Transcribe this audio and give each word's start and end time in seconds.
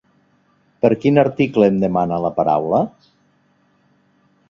Per 0.85 0.91
quin 1.03 1.19
article 1.25 1.67
em 1.73 1.79
demana 1.85 2.19
la 2.25 2.35
paraula? 2.41 2.83